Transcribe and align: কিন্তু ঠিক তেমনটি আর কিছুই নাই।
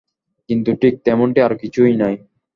কিন্তু 0.49 0.71
ঠিক 0.81 0.93
তেমনটি 1.05 1.39
আর 1.41 1.53
কিছুই 1.61 1.93
নাই। 1.97 2.15